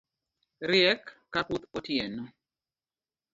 Riek 0.69 1.03
ka 1.33 1.41
kuth 1.47 1.65
otieno 1.77 2.23